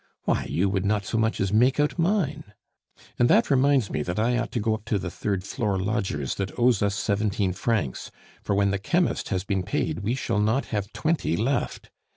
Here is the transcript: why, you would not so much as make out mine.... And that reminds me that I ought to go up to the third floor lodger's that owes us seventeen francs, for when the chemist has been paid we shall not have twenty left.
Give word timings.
why, 0.23 0.45
you 0.45 0.67
would 0.67 0.83
not 0.83 1.05
so 1.05 1.15
much 1.15 1.39
as 1.39 1.53
make 1.53 1.79
out 1.79 1.99
mine.... 1.99 2.43
And 3.19 3.29
that 3.29 3.51
reminds 3.51 3.91
me 3.91 4.01
that 4.01 4.17
I 4.17 4.35
ought 4.39 4.51
to 4.53 4.59
go 4.59 4.73
up 4.73 4.83
to 4.85 4.97
the 4.97 5.11
third 5.11 5.43
floor 5.43 5.77
lodger's 5.77 6.33
that 6.41 6.57
owes 6.57 6.81
us 6.81 6.95
seventeen 6.95 7.53
francs, 7.53 8.09
for 8.41 8.55
when 8.55 8.71
the 8.71 8.79
chemist 8.79 9.29
has 9.29 9.43
been 9.43 9.61
paid 9.61 9.99
we 9.99 10.15
shall 10.15 10.39
not 10.39 10.65
have 10.73 10.91
twenty 10.91 11.37
left. 11.37 11.91